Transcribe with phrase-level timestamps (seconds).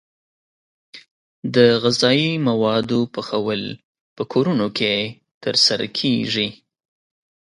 [1.55, 3.61] د غذايي موادو پخول
[4.15, 4.93] په کورونو کې
[5.43, 6.47] ترسره کیږي.